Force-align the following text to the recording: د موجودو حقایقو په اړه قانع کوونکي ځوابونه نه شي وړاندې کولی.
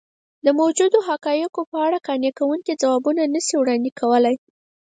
د 0.45 0.47
موجودو 0.59 0.97
حقایقو 1.07 1.61
په 1.71 1.77
اړه 1.85 1.97
قانع 2.07 2.31
کوونکي 2.39 2.73
ځوابونه 2.81 3.23
نه 3.33 3.41
شي 3.45 3.55
وړاندې 3.59 3.91
کولی. 3.99 4.35